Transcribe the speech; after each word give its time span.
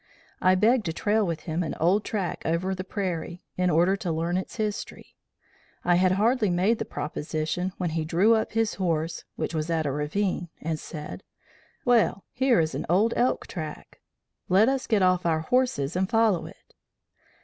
I 0.41 0.55
begged 0.55 0.85
to 0.85 0.93
trail 0.93 1.27
with 1.27 1.41
him 1.41 1.61
an 1.61 1.75
old 1.79 2.03
track 2.03 2.41
over 2.43 2.73
the 2.73 2.83
prairie, 2.83 3.43
in 3.55 3.69
order 3.69 3.95
to 3.97 4.11
learn 4.11 4.35
its 4.35 4.55
history. 4.55 5.15
I 5.85 5.93
had 5.93 6.13
hardly 6.13 6.49
made 6.49 6.79
the 6.79 6.85
proposition, 6.85 7.71
when 7.77 7.91
he 7.91 8.03
drew 8.03 8.33
up 8.33 8.53
his 8.53 8.73
horse, 8.73 9.25
which 9.35 9.53
was 9.53 9.69
at 9.69 9.85
a 9.85 9.91
ravine, 9.91 10.49
and 10.59 10.79
said, 10.79 11.21
'Well, 11.85 12.25
here 12.31 12.59
is 12.59 12.73
an 12.73 12.87
old 12.89 13.13
elk 13.15 13.45
track. 13.45 14.01
Let 14.49 14.69
us 14.69 14.87
get 14.87 15.03
off 15.03 15.23
our 15.27 15.41
horses 15.41 15.95
and 15.95 16.09
follow 16.09 16.47
it.' 16.47 16.73